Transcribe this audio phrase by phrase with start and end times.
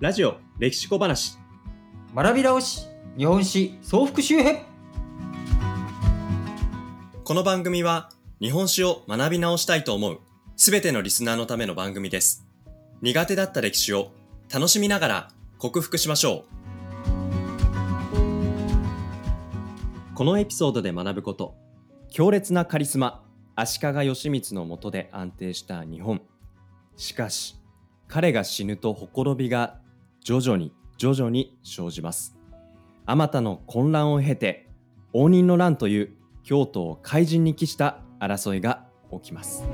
[0.00, 1.36] ラジオ歴史小話。
[2.14, 2.86] 学び直し
[3.18, 4.62] 日本史総復習編。
[7.22, 8.08] この番組は
[8.40, 10.20] 日本史を学び直したいと思う
[10.56, 12.46] すべてのリスナーのための番組です。
[13.02, 14.10] 苦手だった歴史を
[14.50, 15.28] 楽しみながら
[15.58, 16.46] 克服しましょ
[18.14, 18.14] う。
[20.14, 21.56] このエピソードで学ぶこと
[22.08, 23.22] 強烈なカリスマ
[23.54, 26.22] 足利義満の下で安定した日本。
[26.96, 27.56] しかし
[28.08, 29.78] 彼が死ぬとほころびが
[30.22, 32.36] 徐々に徐々に生じます。
[33.06, 34.68] あまたの混乱を経て
[35.12, 36.12] 応仁の乱という
[36.44, 39.64] 京都を怪人に帰した争いが起きます。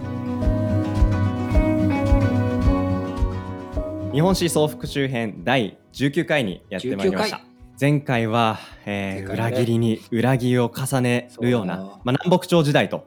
[4.13, 7.37] 日本史総復習編第19回にやってまいりました。
[7.37, 7.47] 19回。
[7.79, 13.05] 前回は、えー裏切りに裏切りを重ねるようなまあ、南北朝時代と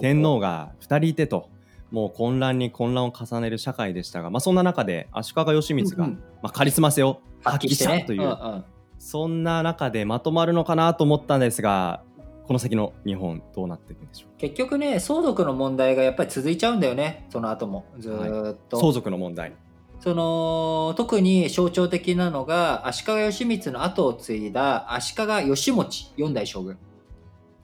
[0.00, 1.48] 天皇が2人いてと
[1.92, 6.22] もう混乱に混乱を重ねる社会でしたが、まあ、そんな中で足利義満が、うんうん。
[6.42, 8.64] まあ、カリスマ性を発揮したという、うんうん。
[8.98, 12.02] そんな中でまとまるのかなと思ったんですが
[12.46, 14.38] この先の日本どうなっていくんでしょう？
[14.38, 17.84] 結局ね相続の問題がやっぱり続いちゃうんだよねその後も。
[17.98, 19.52] ずーっと、相続の問題。
[20.00, 26.78] その特に象徴的なのが足利義満の後を継いだ足利義持四代将軍。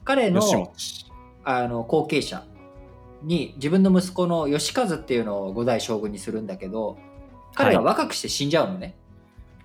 [0.05, 0.41] 彼の
[1.43, 2.43] あの後継者
[3.23, 6.97] に自分の息子の義和っていうのを五代将軍にするんだけど
[7.55, 8.95] 彼が若くして死んじゃうのね。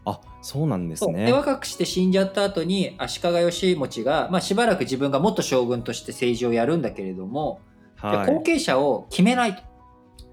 [0.07, 7.61] あそうなんですねで若くして死んじゃった後に足利義持が、まあ、しばらく自分が元将軍として政治をやるんだけれども、
[8.03, 9.63] ではい後継者を決めないと。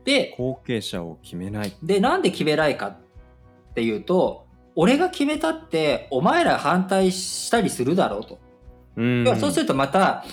[0.04, 2.98] で後継者を決めないでなんで決めないかっ
[3.76, 8.40] ていうと俺が決めたってお前ら反対したりするだろうと。
[8.98, 10.26] うん要はそうするとまたあ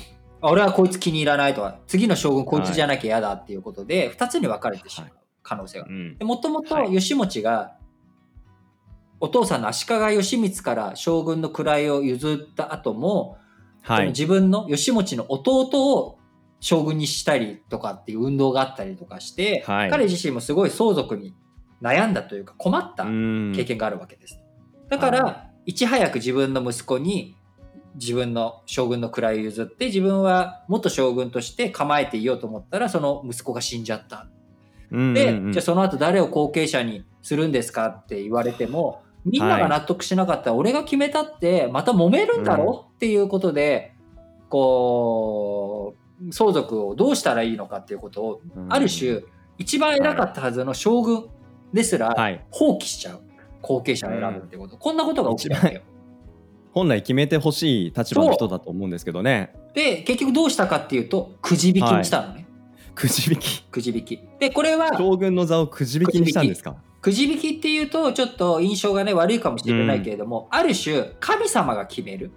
[0.43, 5.11] 俺はこいつ気に入らないとか次の将軍こいつじゃなきゃ嫌だっていうことで2つに分かれてしまう
[5.43, 5.87] 可能性が。
[6.21, 6.93] もともとはい。
[6.93, 7.77] 義持が
[9.21, 13.39] お父さんの足利義満から将軍の位を譲った後も、
[13.83, 14.09] はい。
[14.09, 16.19] 自分の義持の弟を
[16.61, 19.91] 将軍にしたりとかっていう運動があったりとかして、はい。
[19.91, 21.35] 彼自身もすごい相続に
[21.83, 23.53] 悩んだというか困ったうん。
[23.57, 24.39] 経験があるわけです。
[24.89, 27.37] だから、はいち早く自分の息子に
[28.01, 34.29] 自分の将軍の位を譲って自分は元将軍として構えていようと思ったらその息子が死んじゃった。
[34.91, 35.53] うんで、うんうん。
[35.53, 42.87] じゃあその後誰を後継者にするんですかって言われてもみんなが納得しなかったら俺が決めたってまた揉めるんだろ？
[42.91, 43.95] うっていうことで、
[44.49, 45.95] こ
[46.29, 48.73] う相続をどうしたらいいのかっていうことをうん。
[48.73, 49.23] ある種
[49.59, 51.27] 一番偉かったはずの将軍
[51.73, 52.45] ですらはい。
[52.51, 53.21] 放棄しちゃう。
[53.61, 55.83] 後継者を選ぶってこと、こんなことが起きたんだよ。
[56.79, 59.53] 本来決めてほしい立場の人だと思うんですけどね。
[59.75, 62.47] で結局どうしたかっていうとくじ引きにしたのね、
[62.95, 63.63] くじ引き。
[63.65, 64.21] くじ引き。
[64.39, 66.77] でこれは将軍の座をくじ引きにしたんですか？
[67.01, 72.31] くじ引きっていうとちょっと印象がね悪いかもしれないけれども、ある種神様が決める。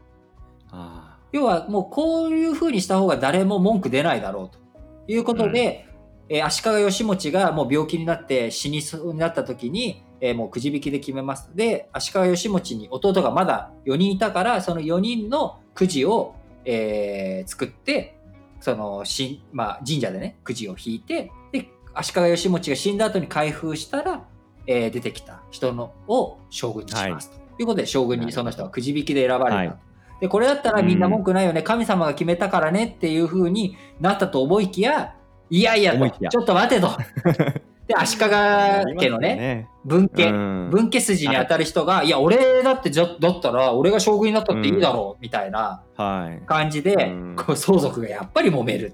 [0.72, 4.60] あ要はもうこういうふうにした方が誰も文句出ないだろうと
[5.08, 5.86] いうことで、
[6.30, 11.50] えー足利義持がもう病気になって死にそうになった時に、えーもうくじ引きで決めます。
[11.56, 18.16] で足利義持に弟がまだ4人いたからその4人のくじを、えー作って
[18.60, 24.24] そのし、まあ、神社でねくじを引いてで足利義持が死んだ後に開封したら、
[24.68, 29.78] えー出てきた人のを将軍にしますと、い、うことで将軍にその人はくじ引きで選ばれた、はい。
[30.22, 35.16] でこれだったらみんな文句ないよね、神様が決めたからねっていう風になったと思いきや
[35.50, 35.98] いやいや。
[36.30, 36.92] ちょっと待てと
[37.92, 40.70] で足利家のね分家、うん。
[40.72, 46.46] 分家筋に当たる人が、い、や俺だってじゃだったら俺が将軍になったっていいだろう、みたいなはい。
[46.46, 47.36] 感じで、うん。
[47.36, 48.94] こう相続がやっぱり揉める。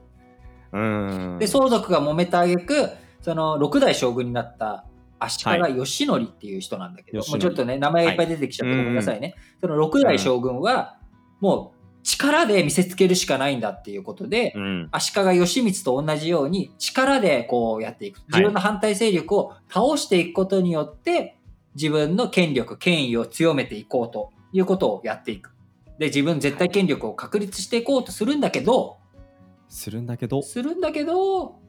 [0.74, 1.38] うん。
[1.40, 2.90] で相続が揉めた挙句
[3.22, 4.86] その6代将軍になった
[5.20, 7.44] 足利義則っていう人なんだけど、義則。
[7.44, 10.98] もうちょっとね名前がいっぱい出てきちゃってごめんなさいね、その6代将軍は
[11.40, 11.77] もう
[12.08, 14.88] 力で見せつけるしかないんだっていうことで、うん。
[14.92, 18.22] 足利義満と同じように力でこうやっていく。
[18.30, 21.36] 自分の反対勢力を倒していくことによって
[21.76, 25.52] 自分の権力権威を強めていこうということをやっていく。
[26.00, 29.00] で自分絶対権力を確立していこうとするんだけど、
[29.68, 30.42] するんだけど。
[30.42, 31.60] するんだけど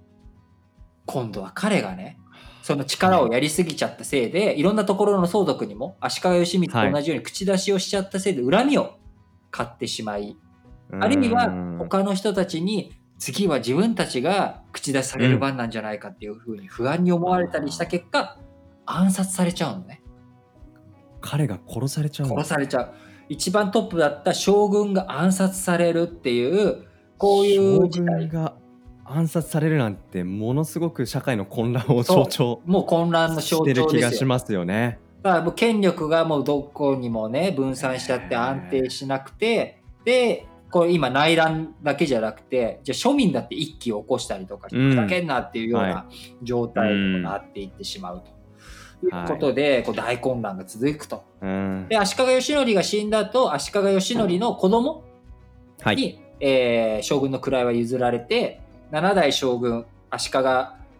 [1.06, 2.18] 今度は彼がね
[2.62, 8.97] その力をやりすぎちゃったせいでいろんなところの相続にも足利義満と同じように口出しをしちゃったせいで恨みを
[9.50, 10.36] 買ってしまい、
[11.00, 18.38] あるいは他の人たちに次は自分たちが口出しされる番なんじゃないかっていうふうに不安に思われたりした結果
[18.86, 20.02] 暗殺されちゃうのね。
[21.20, 22.36] 彼が殺されちゃうの？
[22.36, 22.94] 殺されちゃう。
[23.28, 26.86] 一番トップだった将軍が暗殺されるっていう
[27.18, 28.54] こういう事将態軍が
[29.04, 34.08] 暗殺されるなんてものすごく社会の混乱を象徴もう混乱の象してる徴ですよ。
[34.08, 35.00] 気がしますよね。
[35.28, 46.06] だだからもう権力がもうどこにもね分散しちゃって安定しなくてでこれ今内乱だけじゃなくてじゃあ庶民だって一揆を起こしたりとかふざけんなっていうようはな
[46.42, 48.26] 状態になっていってしまうと。
[49.06, 49.06] い。
[49.06, 51.22] うことで、こう大混乱が続くと。
[51.40, 51.86] うん。
[51.88, 55.04] で足利義則が死んだ後足利義則の子供
[55.80, 55.96] はい。
[55.96, 58.60] に、えー将軍の位は譲られて
[58.90, 60.38] 7代将軍足利、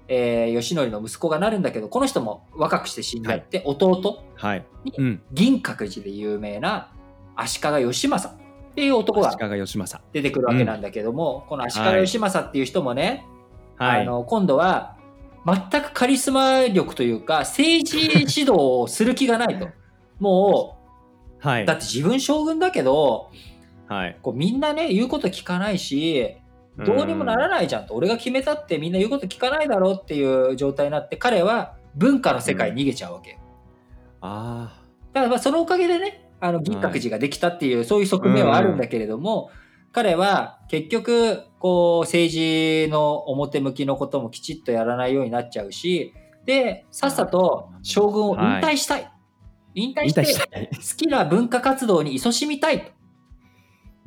[0.08, 4.64] えー義則の息子がなるんだけどこの人も若くして死んじゃって、弟はい。
[4.96, 5.22] うん。
[5.32, 6.92] 銀閣寺で有名な
[7.36, 10.08] 足利義政っていう男が足利義政。
[10.12, 13.26] 出てくるわけなんだけども、この足利義政っていう人もね、
[13.76, 14.02] はい。
[14.02, 14.96] あの今度は
[15.46, 19.68] 全くカリスマ力というか政治指導をする気がないと。
[20.18, 20.78] も
[21.38, 21.62] はい。
[21.64, 23.30] うだって自分将軍だけど
[23.86, 24.16] はい。
[24.22, 26.36] こうみんなね言うこと聞かないし
[26.84, 27.94] どうにもならないじゃんと。
[27.94, 33.38] 俺が決めたってみんな言うこと聞かないだろうっていう状態になって彼は文化の世界に逃げちゃうわけ。
[34.20, 34.82] あ
[35.12, 39.50] だからまあそのおかげでねあの銀閣寺ができたっていう、そういう側面はあるんだけれども、
[39.92, 46.14] 彼は結局こう政治の表向きのこともきちっとやらないようになっちゃうし
[46.44, 49.10] でさっさと将軍を引退したい、
[49.74, 52.92] 引あ引退して好きな文化活動に勤しみたい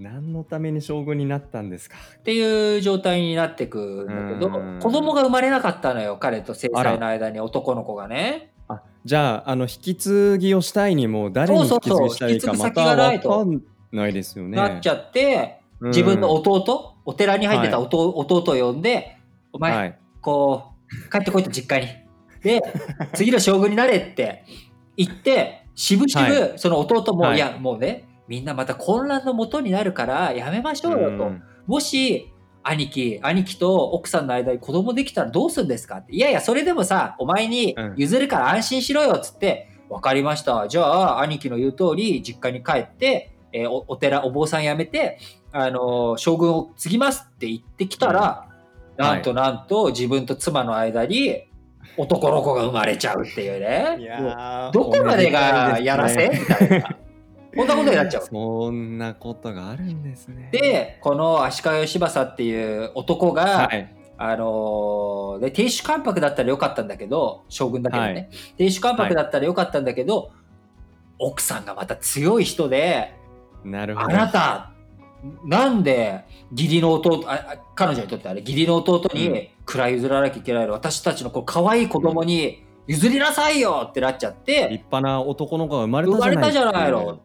[0.02, 1.98] 何のために将軍になったんですか？
[2.18, 4.80] っていう状態になってくんだけどうん。
[4.80, 8.52] 子供が生まれなかったのよ彼と正妻の間に男の子がね。
[8.68, 13.30] あじゃああの引き継ぎをしたいにも誰に引き継ぎしたらいいかまた引き継ぐ先がないと。
[13.30, 13.62] わかん
[13.92, 14.58] ないですよね。
[14.58, 19.18] なっちゃって自分の弟、お寺に入ってた弟,、弟を呼んで
[19.52, 19.98] お前、はい。
[20.22, 20.74] こ
[21.08, 21.92] う、帰ってこいと実家に。
[22.44, 22.62] で、
[23.14, 24.46] 次の将軍になれって
[24.96, 27.38] 言って、しぶしぶその弟も、はい。
[27.38, 31.26] い、や、もうね、みんなまた混乱のもとになるからやめましょうよと。
[31.26, 32.32] うんもし、
[32.64, 35.98] 兄貴、兄貴と奥さんの間に子供できたらどうするんですか？
[35.98, 36.16] って。
[36.16, 40.68] いやいや、それでもさ、お前に譲るから安心しろよっつって、わかりました。
[40.68, 45.20] じゃあ、兄貴の言う通り、実家に帰って、えーおお寺、お坊さん辞めて、
[45.52, 48.48] あのー将軍を継ぎますって言ってきたら、
[48.98, 51.44] うんなんとなんと自分と妻の間に
[51.98, 53.98] 男の子が生まれちゃうっていういね。
[54.74, 56.98] どこまでがやらせ、みたいな。
[57.56, 58.24] こんなことになっちゃう。
[58.24, 60.50] そんなことがあるんですね。
[60.52, 68.30] で、この足利義政っていう男が、はい、あのーで、亭主関白だったらよかったんだけど、将軍だけどね。
[68.32, 70.32] は亭主関白だったらよかったんだけど、
[71.20, 73.14] 奥さんがまた強い人で、
[73.66, 74.08] あなるほど。
[74.10, 74.72] なた、
[75.46, 87.20] なんで義理の弟、ああ彼女にとってあれ、義理の弟うんに位譲らなきゃいけないの、私たちのこう可愛い子供に譲りなさいよってなっちゃって、立派な男の子が生まれ生たじゃないまれたじゃないの。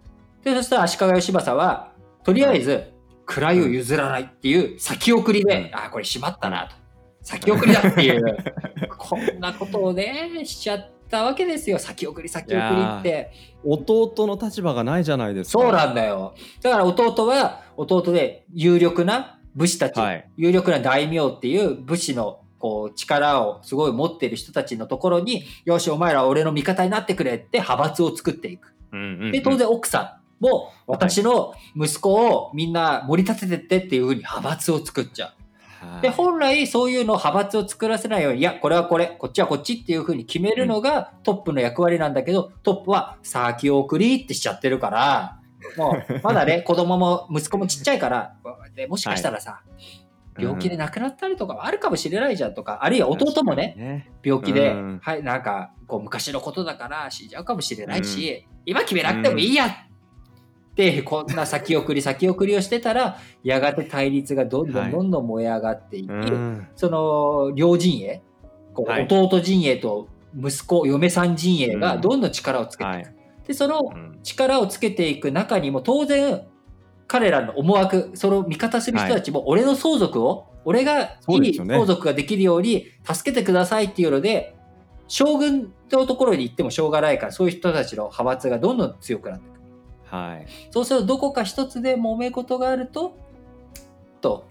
[0.47, 2.93] で、そしたら足利義政は、とりあえず、
[3.27, 6.77] 位を譲らないっていう先送りで、あ、これしまったなと。
[7.21, 8.23] 先送りだっていう、
[8.97, 11.81] こんなことをね、しちゃったわけですよ。
[11.81, 13.33] 先送り、先送りって。
[13.65, 15.65] 弟の立場がないじゃないですか。
[15.65, 16.37] そうなんだよ。
[16.63, 28.77] だから弟は、弟で有力な武士たち、はい有力な大名っていう武士のこう力をすごい持ってる人たちのところに、よし、お前らは俺の味方になってくれって派閥を作っていく。
[29.33, 35.29] で、当然奥さんも私の息子をみんな盛り立ててってっていうふうに派閥を作っちゃ
[35.81, 35.87] う。
[35.87, 36.03] はい。
[36.03, 45.41] で、本来そういうのを派閥を作らせないように、いや、これはこれ、こっちはこっちっていうふうに決めるのがトップの役割なんだけど、トップは先送りってしちゃってるから、
[45.77, 48.37] もう、まだね、 子供も息子もちっちゃいから、
[48.75, 49.63] でもしかしたらさ、
[50.39, 54.11] 病気で亡くなったりとかはあるかもしれないじゃんとか、あるいは弟もね、ね。
[54.23, 55.01] 病気で、うん。
[55.03, 59.75] はい、なんか、こう、昔のことだから死んじゃうかもしれないし、今決めなくてもいいやって、
[61.05, 64.89] こんな先送り 先送りをしてたら、やがて対立がどんどはい。
[64.89, 66.69] んどんどん燃え上がっていき、うん。
[66.77, 68.23] その、両陣営、
[68.75, 69.09] こうはい。
[69.11, 72.97] 弟陣営と息子、嫁さん陣営がどんどん力をつけていく。
[72.97, 73.15] はい。
[73.47, 74.19] で、そのうん。
[74.23, 76.43] 力をつけていく中にも当然、
[77.07, 84.57] 彼らの思惑、その味方する人たちも、俺の相続を、俺がいい相続ができるように助けてくださいっていうので、
[85.09, 89.56] 将軍のところに行ってもしょうがないから、そういう人たちの派閥がどんどん強くなっていく。
[90.07, 90.47] はい。
[90.71, 93.17] そうすると、どこか一つで揉め事があると、
[94.21, 94.49] と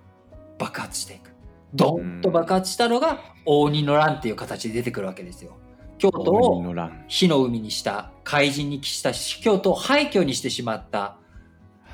[0.58, 1.32] 爆発していく。
[1.74, 5.58] ドンと爆発したのが、応仁の乱っていう形で出てくるわけですよ。
[5.98, 6.64] 京都を
[7.08, 11.18] 火の海にした、怪人に帰した京都を廃墟にしてしまった、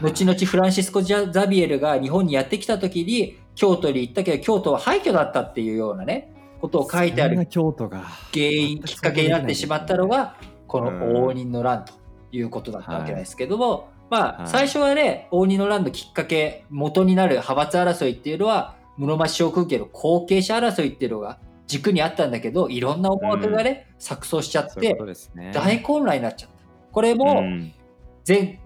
[0.01, 7.99] 後々フランシスコ・ザビエルが日本にやってきた時に京都に行ったけど京都は廃墟だったっていうようなねことを書いてある京都が
[8.33, 10.37] 原因きっかけになってしまったのが
[10.67, 11.93] こうんの応仁の乱と
[12.31, 14.47] いうことだったわけですけども、まあはい。
[14.47, 24.79] 最初はね応仁の乱のきっかけ元になる派閥争いっていうのは室町将軍家の後継者争いっていうのが軸にあったんだけどいろんな思惑がね、錯綜しちゃって
[25.35, 25.51] ね。
[25.53, 26.55] 大混乱になっちゃった。
[26.91, 27.73] これもうん。
[28.27, 28.59] 前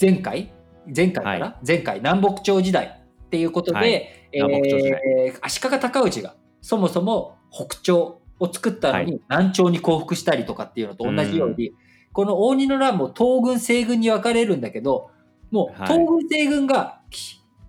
[0.00, 0.50] 前回？
[0.96, 3.92] 前回かな、は前回南北朝時代っていうことで、はい。
[4.32, 11.74] えー足利尊氏がそもそも北朝を作ったのに、南朝に降伏したりとかっていうのと同じように、
[12.12, 15.10] この応仁の乱も東軍西軍に分かれるんだけど
[15.50, 17.00] もうはい東軍西軍が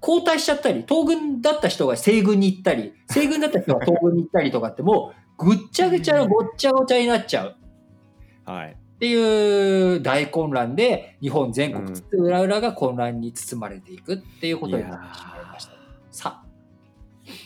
[0.01, 7.55] 交代しちゃったり東軍だった人が西軍に行ったり 西軍だった人が東軍に行ったりとかってもうぐっちゃぐちゃのごっちゃごちゃになっちゃう。
[8.45, 8.71] はい。
[8.71, 15.71] っていう大混乱で日本全国うん津々浦々が混乱に包まれていくっていうことになってしまいました。
[16.11, 16.45] さあ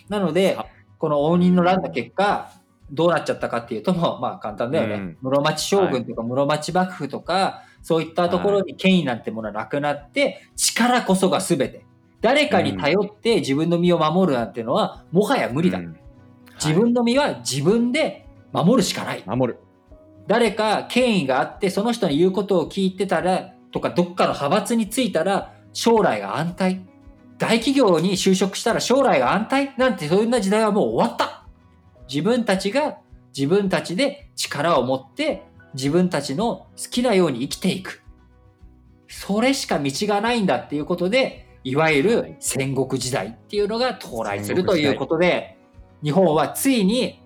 [0.09, 0.65] なのでさ
[0.99, 2.51] この応仁の乱の結果
[2.91, 5.17] どうなっちゃったかっていうともまあ簡単だよね、うん。
[5.21, 11.85] 室町将軍とか室町幕府とか、そういったところに権威なんてものはなくなって力こそが全て。
[12.19, 15.95] 誰かに頼って自分の身を守るなんていうのはもはや無理だ、うん。
[16.55, 19.23] 自分の身は自分で守るしかない。
[19.25, 19.59] はい守る。
[20.25, 26.85] 誰か権威があってその人の言うことを聞いてたらとかどっかの派閥についたら将来が安泰。
[27.37, 29.73] 大企業に就職したら将来が安泰。
[29.77, 31.36] なんてそんな時代はもう終わった
[32.07, 32.97] 自分たちが
[33.37, 38.01] 自分たちで力を持って自分たちの好きなように生きていく。
[39.07, 45.57] それしか道がないんだっていうことでいわゆる戦国時代っていうのが到来するということで
[46.03, 47.21] 日本はついに、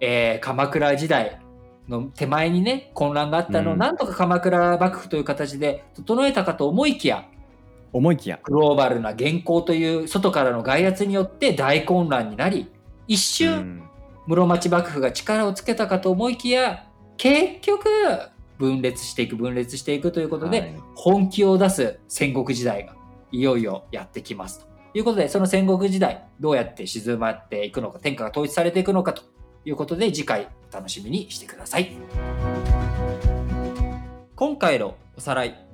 [0.00, 1.40] えー鎌倉時代
[1.88, 3.78] の手前にね混乱があったのを、うん。
[3.78, 7.26] なんとか鎌倉幕府という形で整えたかと思いきや
[7.92, 8.38] 思いきや。
[8.42, 12.70] グローバルな元寇という外からの外圧によって大混乱になり
[13.06, 13.82] 一う瞬ん。
[14.26, 16.86] 室町幕府が力をつけたかと思いきや
[17.16, 17.88] 結局
[18.58, 20.74] 分裂していく分裂していくということで、はい。
[20.94, 22.94] 本気を出す戦国時代が
[23.30, 24.66] いよいよやってきますと。
[24.94, 29.22] いうことでその戦国時代どうやって静まっていくのか天下が統一されていくのかと
[29.64, 31.92] いうことで次回お楽しみにしてください。
[34.34, 35.66] 今回のおさらい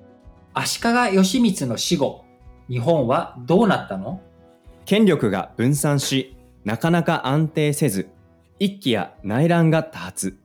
[0.55, 2.25] 足利義満の死後
[2.69, 4.21] 日本はどうなったの？
[4.85, 8.09] 権力が分散し、なかなか安定せず、
[8.59, 10.39] 一揆や内乱が多発。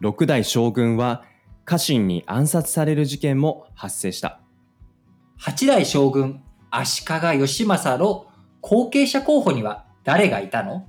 [0.00, 1.24] 六代将軍は
[1.64, 4.40] 家臣に暗殺される事件も発生した。
[5.38, 8.26] 八代将軍足利義政の
[8.60, 10.86] 後継者候補には誰がいたの？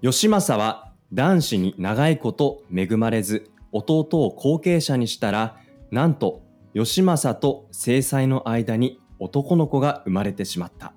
[0.00, 5.56] 義政は男子に長いこと恵まれず、弟を後継者にしたら、
[5.90, 6.42] なんと
[6.74, 10.92] 義政と正妻の間に男の子が生まれてしまった。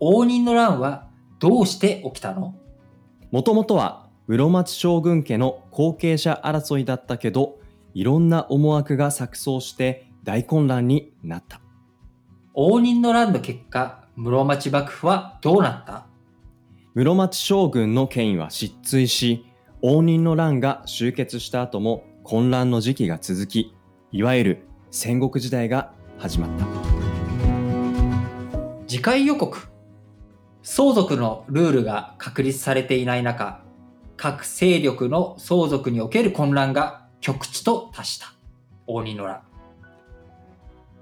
[0.00, 1.08] 応仁の乱は
[1.44, 2.54] どうして起きたの？
[3.30, 7.58] もともとは室町将軍家の後継者争いだったけど、
[7.92, 11.60] いろんな思惑が錯綜して大混乱になった。
[12.54, 16.06] 応仁の乱の結果室町幕府はどうなった？
[16.94, 19.44] 室町将軍の権威は失墜し、
[19.82, 23.74] 応仁の乱が終結した後も混乱の時期が続き、
[24.12, 26.64] いわゆる戦国時代が始まった。
[28.86, 29.73] 次回予告
[30.66, 33.60] 相続のルールが確立されていない中
[34.16, 38.32] 各勢力の相続における混乱が極地と達した。
[38.86, 39.42] 応仁の乱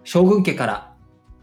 [0.02, 0.92] 将軍家から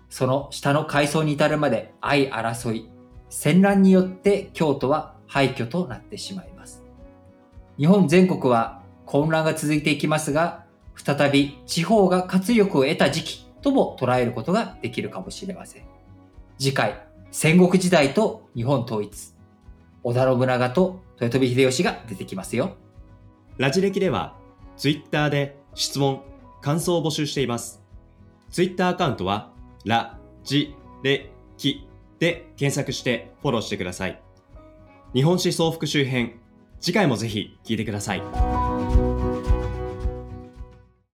[0.10, 2.90] その下の階層に至るまで相争い
[3.30, 6.84] 戦乱によって京都は廃墟となってしまいます。
[7.78, 15.84] 日本全国は混乱が続いていきますが再び地方が活力を得た時期とも捉えることができるかもしれません。
[16.58, 19.34] 次回戦国時代と日本統一
[20.04, 22.76] 織田信長と豊臣秀吉が出てきますよ
[23.60, 24.38] ラジ歴では、
[24.78, 26.22] ツイッターで質問、
[26.62, 27.84] 感想を募集しています。
[28.50, 29.52] ツイッターアカウントは、
[29.84, 31.86] ラジレキ
[32.20, 34.22] で検索してフォローしてください。
[35.14, 36.40] 日本史総復習編、
[36.80, 38.59] 次回もぜひ聞いてください。